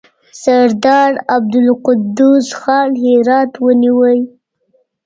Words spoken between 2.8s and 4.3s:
هرات ونیوی.